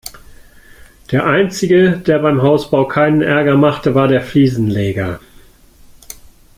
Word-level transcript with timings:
Der 1.11 1.27
einzige, 1.27 1.95
der 1.99 2.17
beim 2.17 2.41
Hausbau 2.41 2.87
keinen 2.87 3.21
Ärger 3.21 3.53
machte, 3.55 3.93
war 3.93 4.07
der 4.07 4.21
Fliesenleger. 4.21 5.19